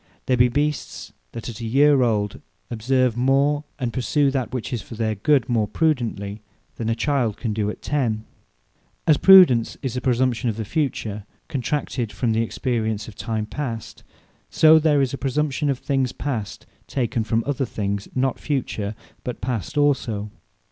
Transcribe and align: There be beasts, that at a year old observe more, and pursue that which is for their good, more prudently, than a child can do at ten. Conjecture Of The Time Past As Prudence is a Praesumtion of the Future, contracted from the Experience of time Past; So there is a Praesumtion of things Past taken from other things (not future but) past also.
There 0.25 0.35
be 0.35 0.47
beasts, 0.47 1.13
that 1.31 1.47
at 1.47 1.61
a 1.61 1.65
year 1.65 2.01
old 2.01 2.41
observe 2.71 3.15
more, 3.15 3.65
and 3.77 3.93
pursue 3.93 4.31
that 4.31 4.51
which 4.51 4.73
is 4.73 4.81
for 4.81 4.95
their 4.95 5.13
good, 5.13 5.47
more 5.47 5.67
prudently, 5.67 6.41
than 6.77 6.89
a 6.89 6.95
child 6.95 7.37
can 7.37 7.53
do 7.53 7.69
at 7.69 7.83
ten. 7.83 8.25
Conjecture 8.25 8.31
Of 8.41 8.47
The 8.47 8.63
Time 8.63 8.95
Past 8.95 9.07
As 9.09 9.17
Prudence 9.17 9.77
is 9.83 9.95
a 9.95 10.01
Praesumtion 10.01 10.49
of 10.49 10.57
the 10.57 10.65
Future, 10.65 11.25
contracted 11.47 12.11
from 12.11 12.31
the 12.31 12.41
Experience 12.41 13.07
of 13.07 13.13
time 13.13 13.45
Past; 13.45 14.01
So 14.49 14.79
there 14.79 15.01
is 15.03 15.13
a 15.13 15.19
Praesumtion 15.19 15.69
of 15.69 15.77
things 15.77 16.13
Past 16.13 16.65
taken 16.87 17.23
from 17.23 17.43
other 17.45 17.65
things 17.65 18.07
(not 18.15 18.39
future 18.39 18.95
but) 19.23 19.39
past 19.39 19.77
also. 19.77 20.31